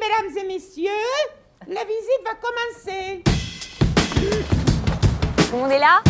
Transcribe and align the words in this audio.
mesdames 0.00 0.36
et 0.44 0.46
messieurs, 0.46 0.90
la 1.68 1.82
visite 1.84 2.22
va 2.24 2.34
commencer. 2.40 3.22
Tout 5.36 5.56
le 5.56 5.58
monde 5.58 5.70
est 5.70 5.78
là? 5.78 6.00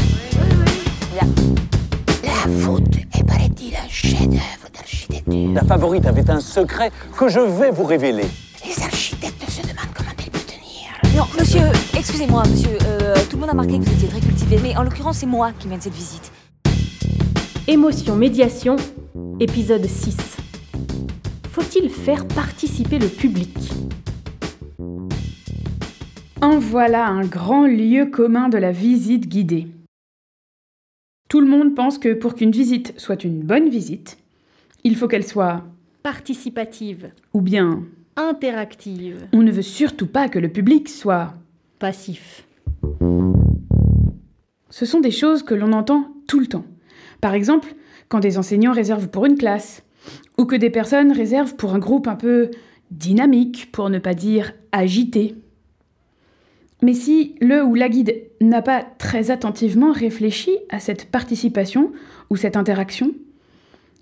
La 2.25 2.49
voûte 2.51 2.83
est, 3.19 3.25
paraît-il, 3.27 3.75
un 3.77 3.89
chef-d'œuvre 3.89 4.69
d'architecture. 4.73 5.53
La 5.55 5.63
favorite 5.65 6.07
avait 6.07 6.29
un 6.31 6.41
secret 6.41 6.91
que 7.17 7.29
je 7.29 7.41
vais 7.41 7.71
vous 7.71 7.85
révéler. 7.85 8.25
Les 8.67 8.83
architectes 8.83 9.49
se 9.51 9.63
demandent 9.63 9.93
comment 9.95 10.11
elle 10.19 10.31
peut 10.31 10.39
tenir. 10.41 11.17
Non, 11.17 11.25
monsieur, 11.39 11.63
excusez-moi, 11.97 12.43
monsieur. 12.49 12.79
euh, 12.87 13.15
tout 13.29 13.37
le 13.37 13.41
monde 13.41 13.49
a 13.51 13.53
remarqué 13.53 13.79
que 13.79 13.85
vous 13.85 13.93
étiez 13.93 14.09
très 14.09 14.21
cultivé, 14.21 14.59
mais 14.63 14.77
en 14.77 14.83
l'occurrence, 14.85 15.19
c'est 15.19 15.27
moi 15.27 15.53
qui 15.59 15.69
mène 15.69 15.81
cette 15.81 15.95
visite. 15.95 16.31
Émotion 17.69 18.17
médiation, 18.17 18.77
épisode 19.41 19.87
6. 19.87 20.17
Faut-il 21.53 21.91
faire 21.91 22.27
participer 22.27 22.99
le 22.99 23.09
public? 23.09 23.55
En 26.41 26.59
voilà 26.59 27.07
un 27.07 27.27
grand 27.27 27.67
lieu 27.67 28.07
commun 28.07 28.49
de 28.49 28.57
la 28.57 28.73
visite 28.73 29.29
guidée. 29.29 29.69
Tout 31.29 31.43
le 31.43 31.47
monde 31.47 31.75
pense 31.75 31.99
que 31.99 32.15
pour 32.15 32.37
qu'une 32.37 32.53
visite 32.53 32.99
soit 32.99 33.23
une 33.23 33.43
bonne 33.43 33.69
visite, 33.69 34.17
il 34.83 34.97
faut 34.97 35.09
qu'elle 35.09 35.27
soit 35.27 35.63
Participative, 36.03 37.11
ou 37.35 37.43
bien 37.43 37.85
interactive, 38.17 39.27
on 39.35 39.43
ne 39.43 39.53
veut 39.53 39.61
surtout 39.61 40.07
pas 40.07 40.31
que 40.31 40.39
le 40.39 40.49
public 40.49 40.89
soit 40.89 41.35
passif. 41.79 42.47
Ce 44.71 44.87
sont 44.87 45.01
des 45.01 45.11
choses 45.11 45.43
que 45.43 45.55
l'on 45.55 45.75
entend 45.75 46.15
tout 46.27 46.41
le 46.41 46.47
temps. 46.47 46.65
Par 47.21 47.35
exemple, 47.35 47.75
quand 48.09 48.21
des 48.21 48.39
enseignants 48.39 48.73
réservent 48.73 49.09
pour 49.09 49.27
une 49.27 49.37
classe, 49.37 49.83
ou 50.39 50.45
que 50.45 50.57
des 50.57 50.71
personnes 50.71 51.13
réservent 51.13 51.57
pour 51.57 51.75
un 51.75 51.79
groupe 51.79 52.09
un 52.09 52.17
peu 52.17 52.51
dynamique, 52.91 53.71
pour 53.73 53.91
ne 53.91 53.99
pas 53.99 54.15
dire 54.15 54.53
agité. 54.73 55.35
Mais 56.83 56.95
si 56.95 57.37
le 57.41 57.65
ou 57.65 57.75
la 57.75 57.89
guide 57.89 58.23
n'a 58.41 58.61
pas 58.61 58.83
très 58.83 59.31
attentivement 59.31 59.93
réfléchi 59.93 60.59
à 60.69 60.81
cette 60.81 61.11
participation 61.11 61.93
ou 62.29 62.37
cette 62.37 62.57
interaction, 62.57 63.13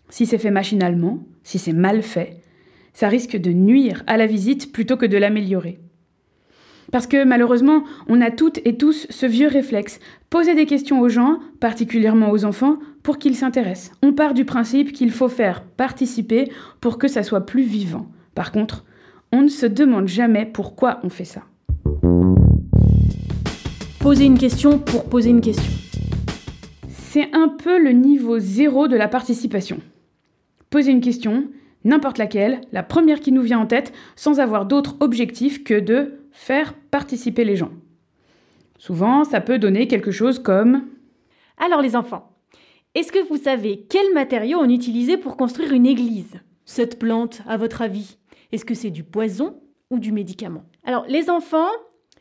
si 0.08 0.26
c'est 0.26 0.38
fait 0.38 0.50
machinalement, 0.50 1.20
si 1.44 1.58
c'est 1.58 1.74
mal 1.74 2.02
fait, 2.02 2.40
ça 2.94 3.08
risque 3.08 3.36
de 3.36 3.52
nuire 3.52 4.02
à 4.06 4.16
la 4.16 4.26
visite 4.26 4.72
plutôt 4.72 4.96
que 4.96 5.06
de 5.06 5.18
l'améliorer. 5.18 5.78
Parce 6.90 7.06
que 7.06 7.24
malheureusement, 7.24 7.84
on 8.08 8.20
a 8.20 8.30
toutes 8.30 8.58
et 8.64 8.76
tous 8.76 9.06
ce 9.10 9.26
vieux 9.26 9.48
réflexe. 9.48 10.00
Poser 10.28 10.54
des 10.54 10.66
questions 10.66 11.00
aux 11.00 11.08
gens, 11.08 11.38
particulièrement 11.60 12.30
aux 12.30 12.44
enfants, 12.44 12.78
pour 13.02 13.18
qu'ils 13.18 13.36
s'intéressent. 13.36 13.92
On 14.02 14.12
part 14.12 14.34
du 14.34 14.44
principe 14.44 14.92
qu'il 14.92 15.10
faut 15.10 15.28
faire 15.28 15.62
participer 15.62 16.50
pour 16.80 16.98
que 16.98 17.08
ça 17.08 17.22
soit 17.22 17.46
plus 17.46 17.62
vivant. 17.62 18.06
Par 18.34 18.52
contre, 18.52 18.84
on 19.32 19.42
ne 19.42 19.48
se 19.48 19.66
demande 19.66 20.08
jamais 20.08 20.46
pourquoi 20.46 21.00
on 21.04 21.08
fait 21.08 21.24
ça. 21.24 21.42
Poser 24.00 24.24
une 24.24 24.38
question 24.38 24.78
pour 24.78 25.04
poser 25.04 25.30
une 25.30 25.40
question. 25.40 25.72
C'est 26.88 27.28
un 27.34 27.48
peu 27.48 27.82
le 27.82 27.90
niveau 27.90 28.38
zéro 28.38 28.88
de 28.88 28.96
la 28.96 29.08
participation. 29.08 29.78
Poser 30.70 30.92
une 30.92 31.00
question, 31.00 31.48
n'importe 31.84 32.18
laquelle, 32.18 32.60
la 32.72 32.82
première 32.82 33.20
qui 33.20 33.32
nous 33.32 33.42
vient 33.42 33.58
en 33.58 33.66
tête, 33.66 33.92
sans 34.16 34.40
avoir 34.40 34.66
d'autre 34.66 34.96
objectif 35.00 35.64
que 35.64 35.78
de 35.78 36.19
faire 36.32 36.74
participer 36.90 37.44
les 37.44 37.56
gens. 37.56 37.72
Souvent, 38.78 39.24
ça 39.24 39.40
peut 39.40 39.58
donner 39.58 39.88
quelque 39.88 40.10
chose 40.10 40.38
comme 40.38 40.86
Alors 41.58 41.82
les 41.82 41.96
enfants, 41.96 42.32
est-ce 42.94 43.12
que 43.12 43.28
vous 43.28 43.36
savez 43.36 43.86
quels 43.88 44.12
matériaux 44.14 44.58
on 44.60 44.68
utilisait 44.68 45.18
pour 45.18 45.36
construire 45.36 45.72
une 45.72 45.86
église? 45.86 46.34
Cette 46.64 46.98
plante, 46.98 47.42
à 47.46 47.56
votre 47.56 47.82
avis, 47.82 48.18
est-ce 48.52 48.64
que 48.64 48.74
c'est 48.74 48.90
du 48.90 49.04
poison 49.04 49.60
ou 49.90 49.98
du 49.98 50.12
médicament? 50.12 50.64
Alors 50.84 51.04
les 51.08 51.30
enfants, 51.30 51.68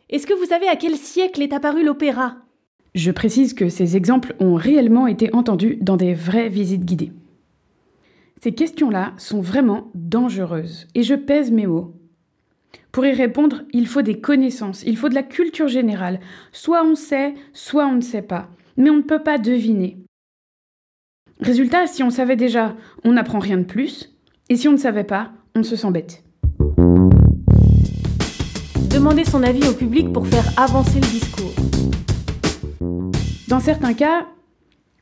est-ce 0.09 0.27
que 0.27 0.33
vous 0.33 0.45
savez 0.45 0.67
à 0.67 0.75
quel 0.75 0.95
siècle 0.95 1.41
est 1.41 1.53
apparu 1.53 1.83
l'opéra? 1.83 2.37
Je 2.95 3.11
précise 3.11 3.53
que 3.53 3.69
ces 3.69 3.95
exemples 3.95 4.35
ont 4.39 4.55
réellement 4.55 5.07
été 5.07 5.33
entendus 5.33 5.77
dans 5.81 5.97
des 5.97 6.13
vraies 6.13 6.49
visites 6.49 6.85
guidées. 6.85 7.11
Ces 8.41 8.53
questions-là 8.53 9.13
sont 9.17 9.41
vraiment 9.41 9.91
dangereuses, 9.93 10.87
et 10.95 11.03
je 11.03 11.13
pèse 11.13 11.51
mes 11.51 11.67
mots. 11.67 11.93
Pour 12.91 13.05
y 13.05 13.11
répondre, 13.11 13.61
il 13.71 13.87
faut 13.87 14.01
des 14.01 14.19
connaissances, 14.19 14.83
il 14.83 14.97
faut 14.97 15.09
de 15.09 15.15
la 15.15 15.23
culture 15.23 15.67
générale. 15.67 16.19
Soit 16.51 16.83
on 16.83 16.95
sait, 16.95 17.35
soit 17.53 17.85
on 17.85 17.95
ne 17.95 18.01
sait 18.01 18.23
pas, 18.23 18.49
mais 18.77 18.89
on 18.89 18.97
ne 18.97 19.03
peut 19.03 19.21
pas 19.21 19.37
deviner. 19.37 19.97
Résultat, 21.39 21.85
si 21.85 22.01
on 22.01 22.09
savait 22.09 22.35
déjà, 22.35 22.75
on 23.03 23.13
n'apprend 23.13 23.39
rien 23.39 23.57
de 23.57 23.63
plus, 23.63 24.15
et 24.49 24.55
si 24.55 24.67
on 24.67 24.71
ne 24.71 24.77
savait 24.77 25.03
pas, 25.03 25.31
on 25.55 25.61
se 25.61 25.75
sent 25.75 25.91
bête. 25.91 26.23
Demander 28.91 29.23
son 29.23 29.43
avis 29.43 29.67
au 29.67 29.73
public 29.73 30.11
pour 30.11 30.27
faire 30.27 30.51
avancer 30.59 30.99
le 30.99 31.07
discours. 31.07 31.53
Dans 33.47 33.59
certains 33.59 33.93
cas, 33.93 34.27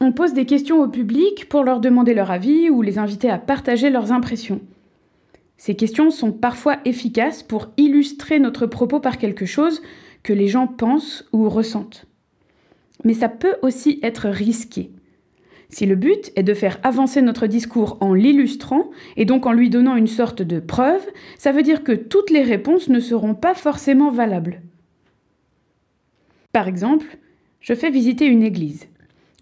on 0.02 0.12
pose 0.12 0.34
des 0.34 0.46
questions 0.46 0.82
au 0.82 0.90
public 0.90 1.48
pour 1.50 1.64
leur 1.64 1.80
demander 1.80 2.14
leur 2.14 2.32
avis 2.32 2.70
ou 2.70 2.82
les 2.82 3.00
inviter 3.00 3.30
à 3.30 3.38
partager 3.38 3.90
leurs 3.90 4.12
impressions. 4.12 4.60
Ces 5.58 5.76
questions 5.76 6.12
sont 6.12 6.32
parfois 6.32 6.78
efficaces 6.86 7.44
pour 7.44 7.70
illustrer 7.78 8.40
notre 8.40 8.68
propos 8.68 9.00
par 9.00 9.18
quelque 9.18 9.46
chose 9.46 9.82
que 10.24 10.34
les 10.34 10.48
gens 10.48 10.68
pensent 10.68 11.26
ou 11.34 11.50
ressentent. 11.50 12.06
Mais 13.04 13.14
ça 13.14 13.30
peut 13.30 13.56
aussi 13.62 14.00
être 14.04 14.28
risqué. 14.30 14.92
Si 15.70 15.86
le 15.86 15.96
but 15.96 16.32
est 16.36 16.44
de 16.44 16.54
faire 16.54 16.80
avancer 16.84 17.22
notre 17.22 17.48
discours 17.48 17.98
en 18.00 18.14
l'illustrant 18.14 18.90
et 19.18 19.26
donc 19.26 19.46
en 19.46 19.52
lui 19.52 19.70
donnant 19.70 19.96
une 19.96 20.08
sorte 20.08 20.42
de 20.42 20.60
preuve, 20.60 21.06
ça 21.38 21.52
veut 21.52 21.64
dire 21.64 21.84
que 21.84 21.92
toutes 21.92 22.30
les 22.30 22.44
réponses 22.44 22.88
ne 22.88 23.00
seront 23.00 23.36
pas 23.36 23.54
forcément 23.54 24.10
valables. 24.10 24.62
Par 26.54 26.68
exemple, 26.68 27.18
je 27.60 27.74
fais 27.74 27.90
visiter 27.90 28.26
une 28.26 28.44
église. 28.44 28.88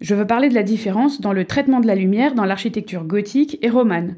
Je 0.00 0.14
veux 0.14 0.26
parler 0.26 0.48
de 0.48 0.54
la 0.54 0.64
différence 0.64 1.20
dans 1.20 1.32
le 1.32 1.44
traitement 1.44 1.80
de 1.80 1.86
la 1.86 1.94
lumière 1.94 2.34
dans 2.34 2.44
l'architecture 2.44 3.04
gothique 3.04 3.58
et 3.62 3.70
romane. 3.70 4.16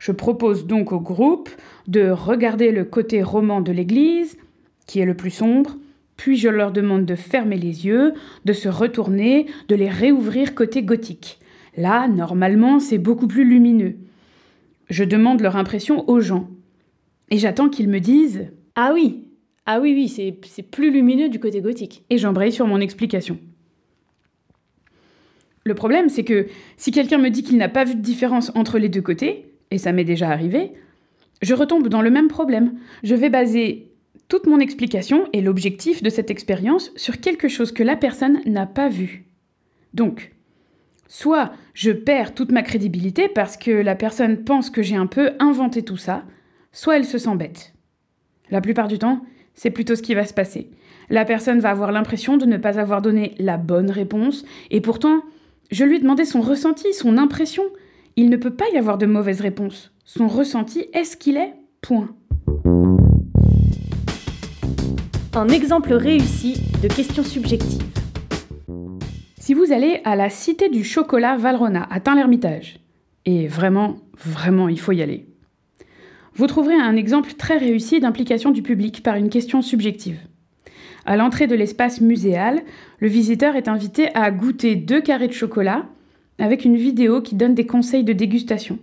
Je 0.00 0.12
propose 0.12 0.66
donc 0.66 0.92
au 0.92 0.98
groupe 0.98 1.50
de 1.86 2.10
regarder 2.10 2.72
le 2.72 2.84
côté 2.84 3.22
roman 3.22 3.60
de 3.60 3.70
l'église, 3.70 4.38
qui 4.86 4.98
est 4.98 5.04
le 5.04 5.14
plus 5.14 5.30
sombre, 5.30 5.76
puis 6.16 6.36
je 6.36 6.48
leur 6.48 6.72
demande 6.72 7.04
de 7.04 7.14
fermer 7.14 7.56
les 7.56 7.86
yeux, 7.86 8.14
de 8.46 8.52
se 8.52 8.68
retourner, 8.68 9.46
de 9.68 9.74
les 9.74 9.90
réouvrir 9.90 10.54
côté 10.54 10.82
gothique. 10.82 11.38
Là, 11.76 12.08
normalement, 12.08 12.80
c'est 12.80 12.98
beaucoup 12.98 13.28
plus 13.28 13.44
lumineux. 13.44 13.96
Je 14.88 15.04
demande 15.04 15.42
leur 15.42 15.56
impression 15.56 16.08
aux 16.08 16.20
gens. 16.20 16.48
Et 17.30 17.38
j'attends 17.38 17.68
qu'ils 17.68 17.88
me 17.88 18.00
disent 18.00 18.48
Ah 18.74 18.92
oui, 18.94 19.28
ah 19.66 19.80
oui, 19.80 19.92
oui, 19.94 20.08
c'est 20.08 20.62
plus 20.62 20.90
lumineux 20.90 21.28
du 21.28 21.38
côté 21.38 21.60
gothique. 21.60 22.04
et 22.08 22.18
j'embraye 22.18 22.52
sur 22.52 22.66
mon 22.66 22.80
explication. 22.80 23.38
Le 25.64 25.74
problème, 25.74 26.08
c'est 26.08 26.24
que 26.24 26.46
si 26.78 26.90
quelqu'un 26.90 27.18
me 27.18 27.28
dit 27.28 27.42
qu'il 27.42 27.58
n'a 27.58 27.68
pas 27.68 27.84
vu 27.84 27.94
de 27.94 28.00
différence 28.00 28.50
entre 28.54 28.78
les 28.78 28.88
deux 28.88 29.02
côtés, 29.02 29.49
et 29.70 29.78
ça 29.78 29.92
m'est 29.92 30.04
déjà 30.04 30.30
arrivé, 30.30 30.72
je 31.42 31.54
retombe 31.54 31.88
dans 31.88 32.02
le 32.02 32.10
même 32.10 32.28
problème. 32.28 32.74
Je 33.02 33.14
vais 33.14 33.30
baser 33.30 33.90
toute 34.28 34.46
mon 34.46 34.60
explication 34.60 35.28
et 35.32 35.40
l'objectif 35.40 36.02
de 36.02 36.10
cette 36.10 36.30
expérience 36.30 36.92
sur 36.96 37.20
quelque 37.20 37.48
chose 37.48 37.72
que 37.72 37.82
la 37.82 37.96
personne 37.96 38.40
n'a 38.46 38.66
pas 38.66 38.88
vu. 38.88 39.24
Donc, 39.94 40.32
soit 41.08 41.52
je 41.74 41.90
perds 41.90 42.34
toute 42.34 42.52
ma 42.52 42.62
crédibilité 42.62 43.28
parce 43.28 43.56
que 43.56 43.70
la 43.70 43.96
personne 43.96 44.44
pense 44.44 44.70
que 44.70 44.82
j'ai 44.82 44.96
un 44.96 45.06
peu 45.06 45.32
inventé 45.38 45.82
tout 45.82 45.96
ça, 45.96 46.24
soit 46.72 46.96
elle 46.96 47.04
se 47.04 47.18
sent 47.18 47.36
bête. 47.36 47.72
La 48.50 48.60
plupart 48.60 48.88
du 48.88 48.98
temps, 48.98 49.24
c'est 49.54 49.70
plutôt 49.70 49.96
ce 49.96 50.02
qui 50.02 50.14
va 50.14 50.24
se 50.24 50.34
passer. 50.34 50.70
La 51.08 51.24
personne 51.24 51.58
va 51.58 51.70
avoir 51.70 51.90
l'impression 51.90 52.36
de 52.36 52.46
ne 52.46 52.56
pas 52.56 52.78
avoir 52.78 53.02
donné 53.02 53.34
la 53.38 53.56
bonne 53.56 53.90
réponse, 53.90 54.44
et 54.70 54.80
pourtant, 54.80 55.22
je 55.70 55.84
lui 55.84 55.96
ai 55.96 55.98
demandé 55.98 56.24
son 56.24 56.40
ressenti, 56.40 56.92
son 56.92 57.18
impression. 57.18 57.64
Il 58.16 58.28
ne 58.28 58.36
peut 58.36 58.54
pas 58.54 58.64
y 58.72 58.76
avoir 58.76 58.98
de 58.98 59.06
mauvaise 59.06 59.40
réponse. 59.40 59.92
Son 60.04 60.26
ressenti 60.26 60.86
est 60.92 61.04
ce 61.04 61.16
qu'il 61.16 61.36
est, 61.36 61.54
point. 61.80 62.08
Un 65.34 65.48
exemple 65.48 65.92
réussi 65.92 66.60
de 66.82 66.88
question 66.88 67.22
subjective. 67.22 67.82
Si 69.38 69.54
vous 69.54 69.72
allez 69.72 70.00
à 70.04 70.16
la 70.16 70.28
Cité 70.28 70.68
du 70.68 70.82
Chocolat 70.82 71.36
Valrona, 71.36 71.86
à 71.90 72.00
Tain-l'Hermitage, 72.00 72.80
et 73.26 73.46
vraiment, 73.46 73.98
vraiment, 74.18 74.68
il 74.68 74.80
faut 74.80 74.92
y 74.92 75.02
aller, 75.02 75.26
vous 76.34 76.46
trouverez 76.46 76.74
un 76.74 76.96
exemple 76.96 77.32
très 77.34 77.58
réussi 77.58 78.00
d'implication 78.00 78.50
du 78.50 78.62
public 78.62 79.02
par 79.02 79.16
une 79.16 79.30
question 79.30 79.62
subjective. 79.62 80.18
À 81.06 81.16
l'entrée 81.16 81.46
de 81.46 81.54
l'espace 81.54 82.00
muséal, 82.00 82.62
le 82.98 83.08
visiteur 83.08 83.56
est 83.56 83.68
invité 83.68 84.14
à 84.14 84.30
goûter 84.30 84.74
deux 84.74 85.00
carrés 85.00 85.28
de 85.28 85.32
chocolat 85.32 85.86
avec 86.40 86.64
une 86.64 86.76
vidéo 86.76 87.20
qui 87.20 87.34
donne 87.34 87.54
des 87.54 87.66
conseils 87.66 88.04
de 88.04 88.12
dégustation. 88.12 88.78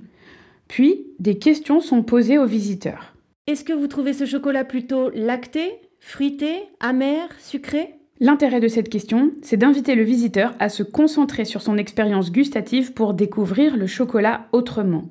Puis, 0.67 1.07
des 1.19 1.37
questions 1.37 1.81
sont 1.81 2.03
posées 2.03 2.37
aux 2.37 2.45
visiteurs. 2.45 3.13
Est-ce 3.47 3.63
que 3.63 3.73
vous 3.73 3.87
trouvez 3.87 4.13
ce 4.13 4.25
chocolat 4.25 4.65
plutôt 4.65 5.09
lacté, 5.11 5.75
fruité, 5.99 6.53
amer, 6.79 7.29
sucré? 7.39 7.95
L'intérêt 8.19 8.59
de 8.59 8.67
cette 8.67 8.89
question, 8.89 9.31
c'est 9.41 9.57
d'inviter 9.57 9.95
le 9.95 10.03
visiteur 10.03 10.55
à 10.59 10.69
se 10.69 10.83
concentrer 10.83 11.45
sur 11.45 11.61
son 11.61 11.77
expérience 11.77 12.31
gustative 12.31 12.93
pour 12.93 13.13
découvrir 13.13 13.77
le 13.77 13.87
chocolat 13.87 14.47
autrement. 14.51 15.05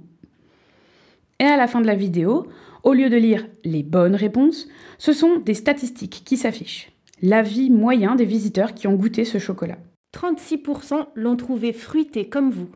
Et 1.38 1.44
à 1.44 1.56
la 1.56 1.68
fin 1.68 1.80
de 1.80 1.86
la 1.86 1.94
vidéo, 1.94 2.46
au 2.82 2.92
lieu 2.92 3.08
de 3.08 3.16
lire 3.16 3.46
les 3.64 3.82
bonnes 3.82 4.16
réponses, 4.16 4.68
ce 4.98 5.12
sont 5.12 5.38
des 5.38 5.54
statistiques 5.54 6.22
qui 6.24 6.36
s'affichent. 6.36 6.92
L'avis 7.22 7.70
moyen 7.70 8.16
des 8.16 8.24
visiteurs 8.24 8.74
qui 8.74 8.86
ont 8.86 8.94
goûté 8.94 9.24
ce 9.24 9.38
chocolat. 9.38 9.78
36% 10.16 11.08
l'ont 11.14 11.36
trouvé 11.36 11.74
fruité 11.74 12.26
comme 12.26 12.50
vous. 12.50 12.68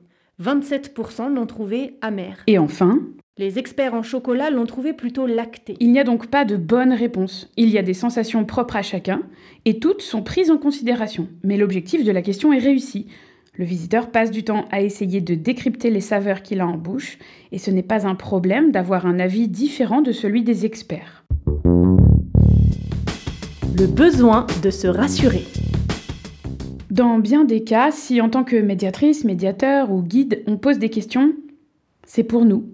27% 0.42 1.32
l'ont 1.32 1.46
trouvé 1.46 1.96
amer. 2.02 2.42
Et 2.46 2.58
enfin, 2.58 3.00
Les 3.38 3.58
experts 3.58 3.94
en 3.94 4.02
chocolat 4.02 4.50
l'ont 4.50 4.66
trouvé 4.66 4.92
plutôt 4.92 5.26
lacté. 5.26 5.74
il 5.80 5.90
n'y 5.90 5.98
a 5.98 6.04
donc 6.04 6.26
pas 6.26 6.44
de 6.44 6.56
bonne 6.56 6.92
réponse. 6.92 7.50
Il 7.56 7.70
y 7.70 7.78
a 7.78 7.82
des 7.82 7.94
sensations 7.94 8.44
propres 8.44 8.76
à 8.76 8.82
chacun, 8.82 9.22
et 9.64 9.78
toutes 9.78 10.02
sont 10.02 10.22
prises 10.22 10.50
en 10.50 10.58
considération. 10.58 11.28
Mais 11.42 11.56
l'objectif 11.56 12.04
de 12.04 12.12
la 12.12 12.20
question 12.20 12.52
est 12.52 12.58
réussi. 12.58 13.06
Le 13.54 13.64
visiteur 13.64 14.10
passe 14.10 14.30
du 14.30 14.44
temps 14.44 14.66
à 14.70 14.82
essayer 14.82 15.22
de 15.22 15.34
décrypter 15.34 15.88
les 15.90 16.00
saveurs 16.02 16.42
qu'il 16.42 16.60
a 16.60 16.66
en 16.66 16.76
bouche, 16.76 17.18
et 17.52 17.58
ce 17.58 17.70
n'est 17.70 17.82
pas 17.82 18.06
un 18.06 18.14
problème 18.14 18.70
d'avoir 18.70 19.06
un 19.06 19.18
avis 19.18 19.48
différent 19.48 20.02
de 20.02 20.12
celui 20.12 20.42
des 20.42 20.66
experts. 20.66 21.24
Le 23.78 23.86
besoin 23.86 24.46
de 24.62 24.68
se 24.68 24.88
rassurer. 24.88 25.44
Dans 26.90 27.20
bien 27.20 27.44
des 27.44 27.62
cas, 27.62 27.92
si 27.92 28.20
en 28.20 28.28
tant 28.28 28.42
que 28.42 28.56
médiatrice, 28.56 29.24
médiateur 29.24 29.92
ou 29.92 30.02
guide, 30.02 30.42
on 30.48 30.56
pose 30.56 30.78
des 30.78 30.90
questions, 30.90 31.32
c'est 32.04 32.24
pour 32.24 32.44
nous, 32.44 32.68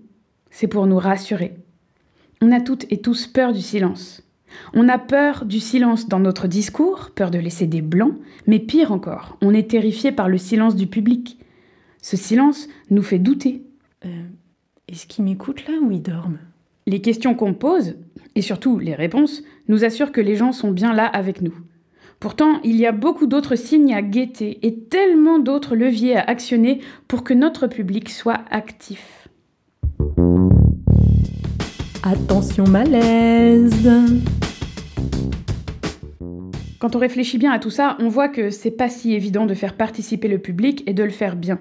c'est 0.51 0.69
pour 0.69 0.87
nous 0.87 0.99
rassurer. 0.99 1.55
On 2.41 2.51
a 2.51 2.61
toutes 2.61 2.91
et 2.91 2.99
tous 3.03 3.27
peur 3.27 3.53
du 3.53 3.61
silence. 3.61 4.23
On 4.73 4.89
a 4.89 4.97
peur 4.97 5.45
du 5.45 5.61
silence 5.61 6.09
dans 6.09 6.19
notre 6.19 6.49
discours, 6.49 7.11
peur 7.15 7.31
de 7.31 7.39
laisser 7.39 7.67
des 7.67 7.83
blancs, 7.83 8.15
mais 8.47 8.59
pire 8.59 8.91
encore, 8.91 9.37
on 9.43 9.53
est 9.53 9.71
terrifié 9.71 10.13
par 10.13 10.31
le 10.31 10.39
silence 10.39 10.77
du 10.77 10.87
public. 10.87 11.39
Ce 12.01 12.17
silence 12.17 12.69
nous 12.89 13.03
fait 13.03 13.19
douter. 13.19 13.65
Euh, 14.07 14.23
Est-ce 14.89 15.07
qu'ils 15.07 15.25
m'écoutent 15.25 15.67
là 15.69 15.75
ou 15.83 15.91
ils 15.91 16.01
dorment 16.01 16.39
Les 16.87 17.03
questions 17.03 17.35
qu'on 17.35 17.53
pose, 17.53 17.97
et 18.35 18.41
surtout 18.41 18.79
les 18.79 18.95
réponses, 18.95 19.43
nous 19.69 19.85
assurent 19.85 20.13
que 20.13 20.23
les 20.23 20.37
gens 20.37 20.53
sont 20.53 20.71
bien 20.71 20.95
là 20.95 21.05
avec 21.05 21.43
nous. 21.43 21.55
Pourtant, 22.21 22.61
il 22.65 22.77
y 22.77 22.87
a 22.87 22.93
beaucoup 22.93 23.27
d'autres 23.27 23.57
signes 23.57 23.95
à 23.95 24.03
guetter 24.03 24.59
et 24.63 24.75
tellement 24.75 25.39
d'autres 25.39 25.77
leviers 25.77 26.17
à 26.17 26.23
actionner 26.23 26.81
pour 27.09 27.25
que 27.25 27.35
notre 27.35 27.67
public 27.67 28.09
soit 28.09 28.41
actif. 28.51 29.29
Attention 32.03 32.65
malaise. 32.67 33.91
Quand 36.79 36.95
on 36.95 36.99
réfléchit 36.99 37.39
bien 37.39 37.53
à 37.53 37.59
tout 37.59 37.71
ça, 37.71 37.97
on 38.01 38.09
voit 38.09 38.29
que 38.29 38.51
c'est 38.51 38.71
pas 38.71 38.89
si 38.89 39.13
évident 39.13 39.45
de 39.45 39.55
faire 39.55 39.77
participer 39.77 40.29
le 40.29 40.39
public 40.39 40.85
et 40.87 40.95
de 40.95 41.03
le 41.03 41.11
faire 41.11 41.37
bien. 41.37 41.59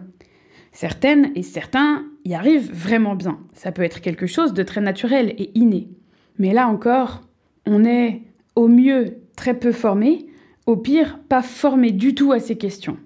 Certaines 0.71 1.31
et 1.35 1.41
certains 1.41 2.05
y 2.25 2.33
arrivent 2.33 2.71
vraiment 2.71 3.15
bien. 3.15 3.39
Ça 3.53 3.71
peut 3.71 3.81
être 3.81 4.01
quelque 4.01 4.27
chose 4.27 4.53
de 4.53 4.63
très 4.63 4.81
naturel 4.81 5.33
et 5.37 5.51
inné. 5.55 5.89
Mais 6.37 6.53
là 6.53 6.67
encore, 6.67 7.21
on 7.65 7.85
est 7.85 8.21
au 8.55 8.67
mieux 8.67 9.15
très 9.35 9.53
peu 9.53 9.71
formé, 9.71 10.27
au 10.65 10.77
pire 10.77 11.19
pas 11.29 11.41
formé 11.41 11.91
du 11.91 12.15
tout 12.15 12.31
à 12.31 12.39
ces 12.39 12.57
questions. 12.57 12.97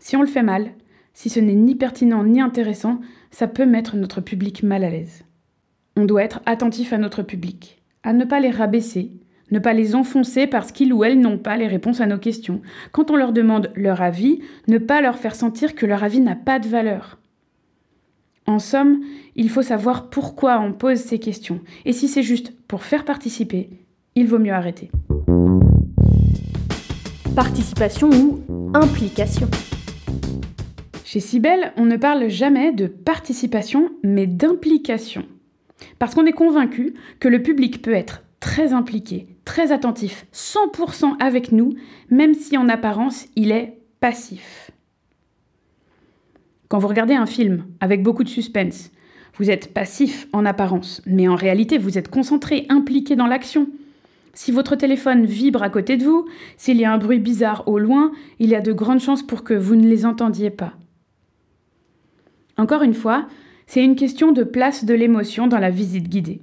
Si 0.00 0.16
on 0.16 0.22
le 0.22 0.26
fait 0.26 0.42
mal, 0.42 0.70
si 1.12 1.28
ce 1.28 1.40
n'est 1.40 1.54
ni 1.54 1.74
pertinent 1.74 2.24
ni 2.24 2.40
intéressant, 2.40 3.00
ça 3.30 3.48
peut 3.48 3.66
mettre 3.66 3.96
notre 3.96 4.20
public 4.20 4.62
mal 4.62 4.84
à 4.84 4.90
l'aise. 4.90 5.24
On 5.96 6.04
doit 6.04 6.22
être 6.22 6.40
attentif 6.46 6.92
à 6.92 6.98
notre 6.98 7.22
public, 7.22 7.82
à 8.04 8.12
ne 8.12 8.24
pas 8.24 8.40
les 8.40 8.50
rabaisser, 8.50 9.10
ne 9.50 9.58
pas 9.58 9.72
les 9.72 9.94
enfoncer 9.94 10.46
parce 10.46 10.72
qu'ils 10.72 10.92
ou 10.92 11.04
elles 11.04 11.20
n'ont 11.20 11.38
pas 11.38 11.56
les 11.56 11.66
réponses 11.66 12.00
à 12.00 12.06
nos 12.06 12.18
questions. 12.18 12.60
Quand 12.92 13.10
on 13.10 13.16
leur 13.16 13.32
demande 13.32 13.72
leur 13.74 14.00
avis, 14.00 14.40
ne 14.68 14.78
pas 14.78 15.00
leur 15.00 15.18
faire 15.18 15.34
sentir 15.34 15.74
que 15.74 15.86
leur 15.86 16.04
avis 16.04 16.20
n'a 16.20 16.36
pas 16.36 16.58
de 16.58 16.68
valeur. 16.68 17.18
En 18.46 18.58
somme, 18.58 19.00
il 19.36 19.50
faut 19.50 19.62
savoir 19.62 20.08
pourquoi 20.08 20.60
on 20.60 20.72
pose 20.72 20.98
ces 20.98 21.18
questions. 21.18 21.60
Et 21.84 21.92
si 21.92 22.08
c'est 22.08 22.22
juste 22.22 22.52
pour 22.66 22.82
faire 22.82 23.04
participer, 23.04 23.70
il 24.14 24.26
vaut 24.26 24.38
mieux 24.38 24.54
arrêter. 24.54 24.90
Participation 27.38 28.10
ou 28.10 28.40
implication. 28.74 29.48
Chez 31.04 31.20
Cybelle, 31.20 31.72
on 31.76 31.84
ne 31.84 31.96
parle 31.96 32.28
jamais 32.28 32.72
de 32.72 32.88
participation, 32.88 33.92
mais 34.02 34.26
d'implication. 34.26 35.24
Parce 36.00 36.16
qu'on 36.16 36.26
est 36.26 36.32
convaincu 36.32 36.94
que 37.20 37.28
le 37.28 37.40
public 37.40 37.80
peut 37.80 37.94
être 37.94 38.24
très 38.40 38.72
impliqué, 38.72 39.28
très 39.44 39.70
attentif, 39.70 40.26
100% 40.34 41.14
avec 41.20 41.52
nous, 41.52 41.74
même 42.10 42.34
si 42.34 42.56
en 42.56 42.68
apparence 42.68 43.26
il 43.36 43.52
est 43.52 43.78
passif. 44.00 44.72
Quand 46.66 46.78
vous 46.78 46.88
regardez 46.88 47.14
un 47.14 47.26
film 47.26 47.66
avec 47.78 48.02
beaucoup 48.02 48.24
de 48.24 48.28
suspense, 48.28 48.90
vous 49.36 49.48
êtes 49.48 49.72
passif 49.72 50.26
en 50.32 50.44
apparence, 50.44 51.02
mais 51.06 51.28
en 51.28 51.36
réalité 51.36 51.78
vous 51.78 51.98
êtes 51.98 52.10
concentré, 52.10 52.66
impliqué 52.68 53.14
dans 53.14 53.28
l'action. 53.28 53.68
Si 54.40 54.52
votre 54.52 54.76
téléphone 54.76 55.26
vibre 55.26 55.64
à 55.64 55.68
côté 55.68 55.96
de 55.96 56.04
vous, 56.04 56.24
s'il 56.56 56.76
y 56.76 56.84
a 56.84 56.92
un 56.92 56.98
bruit 56.98 57.18
bizarre 57.18 57.66
au 57.66 57.80
loin, 57.80 58.12
il 58.38 58.48
y 58.48 58.54
a 58.54 58.60
de 58.60 58.72
grandes 58.72 59.00
chances 59.00 59.24
pour 59.24 59.42
que 59.42 59.52
vous 59.52 59.74
ne 59.74 59.88
les 59.88 60.06
entendiez 60.06 60.50
pas. 60.50 60.74
Encore 62.56 62.82
une 62.84 62.94
fois, 62.94 63.26
c'est 63.66 63.84
une 63.84 63.96
question 63.96 64.30
de 64.30 64.44
place 64.44 64.84
de 64.84 64.94
l'émotion 64.94 65.48
dans 65.48 65.58
la 65.58 65.70
visite 65.70 66.08
guidée. 66.08 66.40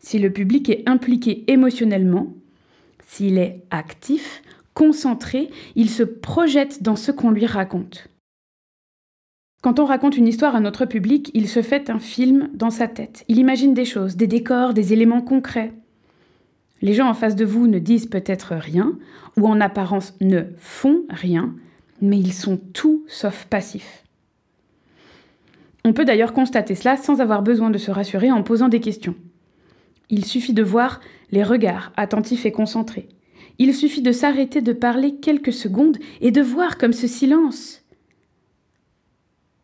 Si 0.00 0.18
le 0.18 0.32
public 0.32 0.70
est 0.70 0.82
impliqué 0.88 1.44
émotionnellement, 1.46 2.34
s'il 3.06 3.38
est 3.38 3.62
actif, 3.70 4.42
concentré, 4.74 5.50
il 5.76 5.88
se 5.88 6.02
projette 6.02 6.82
dans 6.82 6.96
ce 6.96 7.12
qu'on 7.12 7.30
lui 7.30 7.46
raconte. 7.46 8.08
Quand 9.62 9.78
on 9.78 9.84
raconte 9.84 10.16
une 10.16 10.26
histoire 10.26 10.56
à 10.56 10.60
notre 10.60 10.84
public, 10.84 11.30
il 11.34 11.46
se 11.46 11.62
fait 11.62 11.90
un 11.90 12.00
film 12.00 12.50
dans 12.54 12.70
sa 12.70 12.88
tête. 12.88 13.24
Il 13.28 13.38
imagine 13.38 13.72
des 13.72 13.84
choses, 13.84 14.16
des 14.16 14.26
décors, 14.26 14.74
des 14.74 14.92
éléments 14.92 15.22
concrets. 15.22 15.72
Les 16.82 16.94
gens 16.94 17.08
en 17.08 17.14
face 17.14 17.36
de 17.36 17.44
vous 17.44 17.66
ne 17.66 17.78
disent 17.78 18.06
peut-être 18.06 18.54
rien, 18.54 18.98
ou 19.36 19.46
en 19.46 19.60
apparence 19.60 20.14
ne 20.20 20.42
font 20.56 21.04
rien, 21.10 21.54
mais 22.00 22.18
ils 22.18 22.32
sont 22.32 22.56
tout 22.56 23.04
sauf 23.06 23.46
passifs. 23.46 24.04
On 25.84 25.92
peut 25.92 26.04
d'ailleurs 26.04 26.32
constater 26.32 26.74
cela 26.74 26.96
sans 26.96 27.20
avoir 27.20 27.42
besoin 27.42 27.70
de 27.70 27.78
se 27.78 27.90
rassurer 27.90 28.30
en 28.30 28.42
posant 28.42 28.68
des 28.68 28.80
questions. 28.80 29.14
Il 30.08 30.24
suffit 30.24 30.52
de 30.52 30.62
voir 30.62 31.00
les 31.30 31.44
regards 31.44 31.92
attentifs 31.96 32.44
et 32.46 32.52
concentrés. 32.52 33.08
Il 33.58 33.74
suffit 33.74 34.02
de 34.02 34.12
s'arrêter 34.12 34.60
de 34.60 34.72
parler 34.72 35.16
quelques 35.16 35.52
secondes 35.52 35.98
et 36.20 36.30
de 36.30 36.42
voir 36.42 36.78
comme 36.78 36.92
ce 36.92 37.06
silence 37.06 37.82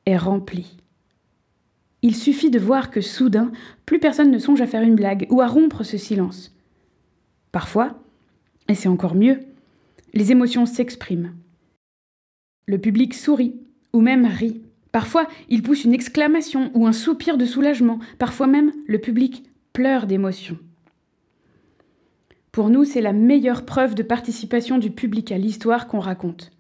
est 0.05 0.17
rempli. 0.17 0.77
Il 2.03 2.15
suffit 2.15 2.51
de 2.51 2.59
voir 2.59 2.91
que 2.91 3.01
soudain, 3.01 3.51
plus 3.85 3.99
personne 3.99 4.31
ne 4.31 4.39
songe 4.39 4.61
à 4.61 4.67
faire 4.67 4.83
une 4.83 4.95
blague 4.95 5.27
ou 5.31 5.41
à 5.41 5.47
rompre 5.47 5.83
ce 5.83 5.99
silence. 5.99 6.56
Parfois, 7.57 7.99
et 8.69 8.75
c'est 8.75 8.87
encore 8.87 9.15
mieux, 9.15 9.41
les 10.13 10.31
émotions 10.31 10.67
s'expriment. 10.67 11.33
Le 12.67 12.77
public 12.77 13.15
sourit 13.15 13.57
ou 13.95 14.03
même 14.03 14.27
rit. 14.27 14.61
Parfois, 14.93 15.27
il 15.49 15.63
pousse 15.63 15.85
une 15.85 15.95
exclamation 15.95 16.71
ou 16.75 16.87
un 16.87 16.93
soupir 16.93 17.39
de 17.39 17.47
soulagement. 17.47 17.99
Parfois 18.19 18.47
même, 18.47 18.73
le 18.87 18.99
public 18.99 19.43
pleure 19.73 20.07
d'émotion. 20.07 20.59
Pour 22.53 22.69
nous, 22.69 22.85
c'est 22.85 23.01
la 23.01 23.15
meilleure 23.15 23.65
preuve 23.65 23.95
de 23.95 24.03
participation 24.03 24.77
du 24.77 24.91
public 24.91 25.33
à 25.33 25.39
l'histoire 25.39 25.87
qu'on 25.87 26.01
raconte. 26.01 26.53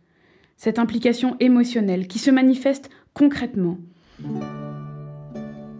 Cette 0.56 0.78
implication 0.78 1.36
émotionnelle 1.40 2.08
qui 2.08 2.18
se 2.18 2.30
manifeste 2.30 2.88
concrètement. 3.12 3.76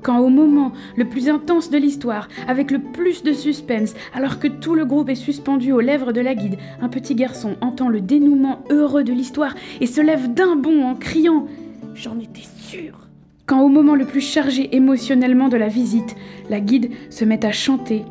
Quand 0.07 0.21
au 0.21 0.29
moment 0.29 0.71
le 0.95 1.05
plus 1.05 1.29
intense 1.29 1.69
de 1.69 1.79
l'histoire, 1.79 2.29
avec 2.47 2.71
le 2.71 2.79
plus 2.79 3.25
de 3.25 3.33
suspense, 3.33 3.95
alors 4.15 4.39
que 4.39 4.47
tout 4.47 4.77
le 4.77 4.85
groupe 4.85 5.09
est 5.09 5.17
suspendu 5.17 5.73
aux 5.73 5.81
lèvres 5.81 6.13
de 6.13 6.21
la 6.21 6.37
guide, 6.37 6.59
un 6.81 6.89
petit 6.89 7.17
garçon 7.17 7.57
entend 7.61 7.89
le 7.89 8.01
dénouement 8.01 8.63
heureux 8.71 9.03
de 9.03 9.13
l'histoire 9.13 9.57
et 9.81 9.87
se 9.89 10.01
lève 10.01 10.33
d'un 10.33 10.55
bond 10.55 10.85
en 10.85 10.95
criant⁇ 10.95 11.49
J'en 11.97 12.21
étais 12.21 12.47
sûre!⁇ 12.57 12.93
Quand 13.47 13.63
au 13.63 13.69
moment 13.69 13.97
le 13.97 14.05
plus 14.05 14.21
chargé 14.21 14.77
émotionnellement 14.77 15.49
de 15.49 15.57
la 15.57 15.67
visite, 15.67 16.15
la 16.51 16.61
guide 16.61 16.93
se 17.11 17.25
met 17.25 17.45
à 17.45 17.51
chanter, 17.51 18.05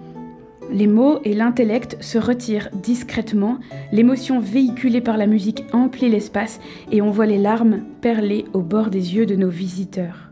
les 0.69 0.87
mots 0.87 1.19
et 1.23 1.33
l'intellect 1.33 1.95
se 2.01 2.17
retirent 2.17 2.71
discrètement, 2.73 3.57
l'émotion 3.93 4.41
véhiculée 4.41 4.99
par 4.99 5.15
la 5.15 5.27
musique 5.27 5.63
emplit 5.71 6.09
l'espace 6.09 6.59
et 6.91 7.01
on 7.01 7.09
voit 7.09 7.25
les 7.25 7.37
larmes 7.37 7.83
perler 8.01 8.43
au 8.51 8.59
bord 8.59 8.89
des 8.89 9.15
yeux 9.15 9.25
de 9.25 9.37
nos 9.37 9.47
visiteurs. 9.47 10.24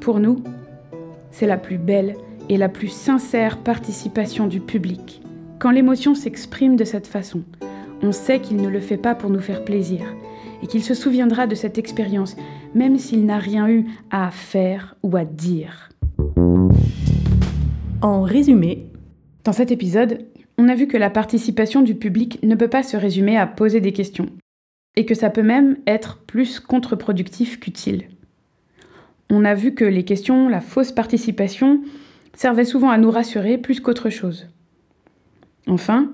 Pour 0.00 0.20
nous, 0.20 0.42
c'est 1.30 1.46
la 1.46 1.56
plus 1.56 1.78
belle 1.78 2.14
et 2.48 2.56
la 2.56 2.68
plus 2.68 2.88
sincère 2.88 3.58
participation 3.58 4.46
du 4.46 4.60
public. 4.60 5.22
Quand 5.58 5.70
l'émotion 5.70 6.14
s'exprime 6.14 6.76
de 6.76 6.84
cette 6.84 7.06
façon, 7.06 7.42
on 8.02 8.12
sait 8.12 8.40
qu'il 8.40 8.58
ne 8.58 8.68
le 8.68 8.80
fait 8.80 8.96
pas 8.96 9.14
pour 9.14 9.30
nous 9.30 9.40
faire 9.40 9.64
plaisir 9.64 10.14
et 10.62 10.66
qu'il 10.66 10.82
se 10.82 10.94
souviendra 10.94 11.46
de 11.46 11.54
cette 11.54 11.78
expérience, 11.78 12.36
même 12.74 12.96
s'il 12.96 13.26
n'a 13.26 13.38
rien 13.38 13.68
eu 13.68 13.86
à 14.10 14.30
faire 14.30 14.96
ou 15.02 15.16
à 15.16 15.24
dire. 15.24 15.90
En 18.00 18.22
résumé, 18.22 18.86
Dans 19.44 19.52
cet 19.52 19.70
épisode, 19.70 20.26
on 20.58 20.68
a 20.68 20.74
vu 20.74 20.86
que 20.88 20.96
la 20.96 21.10
participation 21.10 21.80
du 21.82 21.94
public 21.94 22.38
ne 22.42 22.54
peut 22.54 22.68
pas 22.68 22.82
se 22.82 22.96
résumer 22.96 23.38
à 23.38 23.46
poser 23.46 23.80
des 23.80 23.92
questions, 23.92 24.26
et 24.94 25.06
que 25.06 25.14
ça 25.14 25.30
peut 25.30 25.42
même 25.42 25.78
être 25.86 26.18
plus 26.26 26.60
contre-productif 26.60 27.58
qu'utile. 27.58 28.08
On 29.30 29.44
a 29.44 29.54
vu 29.54 29.74
que 29.74 29.84
les 29.84 30.04
questions, 30.04 30.48
la 30.48 30.60
fausse 30.60 30.92
participation, 30.92 31.82
servait 32.34 32.64
souvent 32.64 32.90
à 32.90 32.98
nous 32.98 33.10
rassurer 33.10 33.58
plus 33.58 33.80
qu'autre 33.80 34.10
chose. 34.10 34.46
Enfin, 35.66 36.10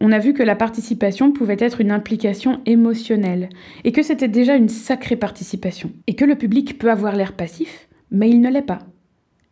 on 0.00 0.12
a 0.12 0.18
vu 0.18 0.34
que 0.34 0.42
la 0.42 0.56
participation 0.56 1.32
pouvait 1.32 1.56
être 1.58 1.80
une 1.80 1.92
implication 1.92 2.60
émotionnelle, 2.66 3.48
et 3.84 3.92
que 3.92 4.02
c'était 4.02 4.28
déjà 4.28 4.56
une 4.56 4.68
sacrée 4.68 5.16
participation, 5.16 5.92
et 6.06 6.14
que 6.14 6.24
le 6.24 6.36
public 6.36 6.78
peut 6.78 6.90
avoir 6.90 7.16
l'air 7.16 7.34
passif, 7.34 7.88
mais 8.10 8.28
il 8.28 8.40
ne 8.40 8.50
l'est 8.50 8.62
pas. 8.62 8.80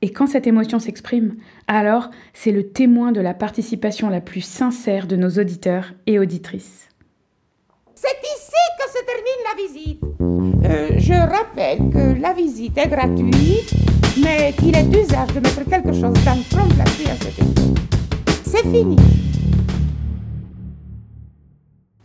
Et 0.03 0.13
quand 0.13 0.27
cette 0.27 0.47
émotion 0.47 0.79
s'exprime, 0.79 1.37
alors 1.69 2.11
c'est 2.33 2.53
le 2.53 2.71
témoin 2.71 3.13
de 3.13 3.21
la 3.21 3.35
participation 3.35 4.09
la 4.09 4.21
plus 4.21 4.41
sincère 4.41 5.07
de 5.07 5.17
nos 5.17 5.31
auditeurs 5.31 5.93
et 6.07 6.19
auditrices. 6.19 6.89
C'est 7.95 8.09
ici 8.09 8.53
que 8.79 8.91
se 8.91 9.05
termine 9.05 9.45
la 9.45 9.63
visite. 9.63 10.30
Euh, 10.71 10.91
je 10.99 11.13
rappelle 11.13 11.79
que 11.93 12.21
la 12.21 12.33
visite 12.33 12.79
est 12.79 12.87
gratuite, 12.87 13.75
mais 14.23 14.55
qu'il 14.57 14.77
est 14.77 14.85
d'usage 14.85 15.29
de 15.35 15.41
mettre 15.41 15.69
quelque 15.69 15.93
chose 15.93 16.15
dans 16.25 16.37
le 16.37 16.49
trompe-la-pluie 16.49 17.09
à 17.09 17.17
cet 17.17 17.39
effet. 17.41 18.35
C'est 18.45 18.63
fini. 18.63 18.95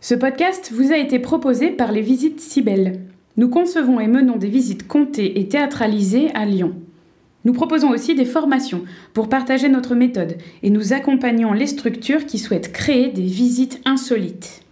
Ce 0.01 0.15
podcast 0.15 0.71
vous 0.73 0.91
a 0.91 0.97
été 0.97 1.19
proposé 1.19 1.69
par 1.69 1.91
les 1.91 2.01
Visites 2.01 2.39
Cybelle. 2.39 3.01
Nous 3.37 3.49
concevons 3.49 3.99
et 3.99 4.07
menons 4.07 4.37
des 4.37 4.49
visites 4.49 4.87
comptées 4.87 5.39
et 5.39 5.47
théâtralisées 5.47 6.31
à 6.33 6.45
Lyon. 6.45 6.73
Nous 7.43 7.53
proposons 7.53 7.91
aussi 7.91 8.15
des 8.15 8.25
formations 8.25 8.83
pour 9.13 9.29
partager 9.29 9.69
notre 9.69 9.93
méthode 9.93 10.37
et 10.63 10.71
nous 10.71 10.91
accompagnons 10.91 11.53
les 11.53 11.67
structures 11.67 12.25
qui 12.25 12.39
souhaitent 12.39 12.71
créer 12.71 13.09
des 13.09 13.21
visites 13.21 13.79
insolites. 13.85 14.63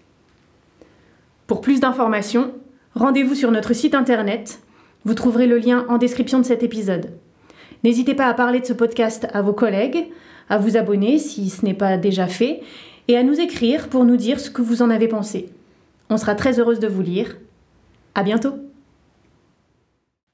Pour 1.46 1.62
plus 1.62 1.80
d'informations, 1.80 2.52
rendez-vous 2.96 3.36
sur 3.36 3.52
notre 3.52 3.74
site 3.74 3.96
internet. 3.96 4.62
Vous 5.06 5.14
trouverez 5.14 5.48
le 5.48 5.58
lien 5.58 5.86
en 5.90 5.98
description 5.98 6.40
de 6.40 6.46
cet 6.46 6.64
épisode. 6.64 7.12
N'hésitez 7.84 8.14
pas 8.14 8.28
à 8.28 8.34
parler 8.34 8.60
de 8.60 8.66
ce 8.66 8.74
podcast 8.74 9.28
à 9.34 9.42
vos 9.42 9.54
collègues, 9.54 10.10
à 10.50 10.58
vous 10.58 10.78
abonner 10.78 11.20
si 11.20 11.50
ce 11.50 11.66
n'est 11.66 11.74
pas 11.74 11.98
déjà 11.98 12.28
fait, 12.28 12.62
et 13.08 13.18
à 13.18 13.24
nous 13.24 13.40
écrire 13.40 13.90
pour 13.90 14.06
nous 14.06 14.18
dire 14.18 14.40
ce 14.40 14.50
que 14.50 14.62
vous 14.62 14.82
en 14.82 14.90
avez 14.90 15.08
pensé. 15.08 15.50
On 16.10 16.18
sera 16.18 16.36
très 16.36 16.60
heureuse 16.60 16.80
de 16.80 16.88
vous 16.88 17.02
lire. 17.02 17.38
À 18.16 18.24
bientôt. 18.24 18.56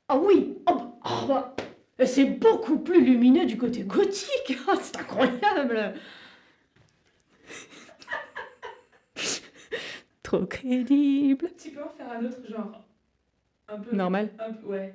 Ah 0.08 0.18
oui, 0.18 0.56
oh 0.70 0.78
oh 1.06 1.34
bah, 2.00 2.06
c'est 2.06 2.26
beaucoup 2.26 2.80
plus 2.80 3.04
lumineux 3.04 3.46
du 3.46 3.58
côté 3.58 3.84
gothique. 3.84 4.58
Ah, 4.68 4.74
c'est 4.82 4.98
incroyable. 4.98 5.94
Trop 10.30 10.46
crédible. 10.46 11.50
Tu 11.58 11.72
peux 11.72 11.82
en 11.84 11.90
faire 11.90 12.12
un 12.12 12.24
autre 12.24 12.48
genre 12.48 12.86
Un 13.68 13.80
peu. 13.80 13.96
Normal. 13.96 14.30
ouais. 14.64 14.94